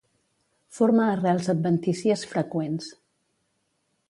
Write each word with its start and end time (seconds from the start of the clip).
Forma 0.77 1.05
arrels 1.11 1.51
adventícies 1.55 2.27
freqüents. 2.33 2.89